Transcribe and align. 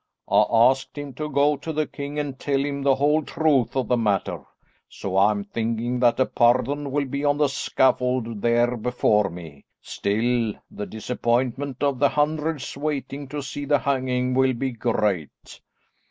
I 0.31 0.45
asked 0.49 0.97
him 0.97 1.13
to 1.13 1.29
go 1.29 1.55
to 1.57 1.71
the 1.71 1.85
king 1.85 2.17
and 2.17 2.39
tell 2.39 2.57
him 2.57 2.81
the 2.81 2.95
whole 2.95 3.21
truth 3.21 3.75
of 3.75 3.87
the 3.87 3.97
matter, 3.97 4.43
so 4.89 5.15
I'm 5.15 5.43
thinking 5.43 5.99
that 5.99 6.19
a 6.19 6.25
pardon 6.25 6.89
will 6.89 7.05
be 7.05 7.23
on 7.23 7.37
the 7.37 7.47
scaffold 7.47 8.41
there 8.41 8.75
before 8.77 9.29
me; 9.29 9.65
still, 9.79 10.55
the 10.71 10.87
disappointment 10.87 11.83
of 11.83 11.99
the 11.99 12.09
hundreds 12.09 12.75
waiting 12.75 13.27
to 13.27 13.43
see 13.43 13.65
the 13.65 13.77
hanging 13.77 14.33
will 14.33 14.53
be 14.53 14.71
great." 14.71 15.61